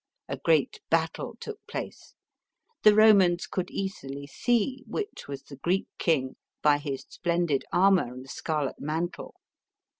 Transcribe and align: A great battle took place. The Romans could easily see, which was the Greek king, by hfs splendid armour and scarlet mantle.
A 0.27 0.35
great 0.39 0.79
battle 0.89 1.35
took 1.39 1.59
place. 1.67 2.15
The 2.81 2.95
Romans 2.95 3.45
could 3.45 3.69
easily 3.69 4.25
see, 4.25 4.83
which 4.87 5.27
was 5.27 5.43
the 5.43 5.57
Greek 5.57 5.85
king, 5.99 6.37
by 6.63 6.79
hfs 6.79 7.05
splendid 7.09 7.65
armour 7.71 8.11
and 8.11 8.27
scarlet 8.27 8.79
mantle. 8.79 9.35